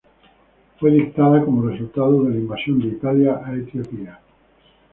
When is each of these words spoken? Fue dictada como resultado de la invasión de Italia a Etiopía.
Fue 0.79 0.89
dictada 0.89 1.45
como 1.45 1.69
resultado 1.69 2.23
de 2.23 2.31
la 2.31 2.35
invasión 2.37 2.79
de 2.79 2.87
Italia 2.87 3.39
a 3.45 3.53
Etiopía. 3.53 4.19